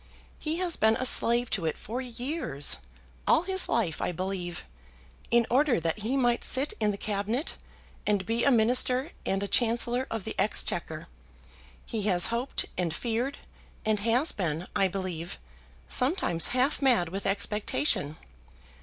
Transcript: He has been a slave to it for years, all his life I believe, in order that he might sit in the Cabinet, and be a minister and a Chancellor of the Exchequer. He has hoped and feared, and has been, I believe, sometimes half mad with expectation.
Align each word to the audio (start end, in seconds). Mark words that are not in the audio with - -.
He 0.39 0.57
has 0.57 0.77
been 0.77 0.95
a 0.95 1.05
slave 1.05 1.51
to 1.51 1.67
it 1.67 1.77
for 1.77 2.01
years, 2.01 2.79
all 3.27 3.43
his 3.43 3.69
life 3.69 4.01
I 4.01 4.11
believe, 4.11 4.65
in 5.29 5.45
order 5.47 5.79
that 5.79 5.99
he 5.99 6.17
might 6.17 6.43
sit 6.43 6.73
in 6.79 6.89
the 6.89 6.97
Cabinet, 6.97 7.55
and 8.07 8.25
be 8.25 8.43
a 8.43 8.49
minister 8.49 9.11
and 9.27 9.43
a 9.43 9.47
Chancellor 9.47 10.07
of 10.09 10.23
the 10.23 10.33
Exchequer. 10.39 11.07
He 11.85 12.01
has 12.09 12.25
hoped 12.33 12.65
and 12.79 12.91
feared, 12.95 13.37
and 13.85 13.99
has 13.99 14.31
been, 14.31 14.65
I 14.75 14.87
believe, 14.87 15.37
sometimes 15.87 16.47
half 16.47 16.81
mad 16.81 17.09
with 17.09 17.27
expectation. 17.27 18.17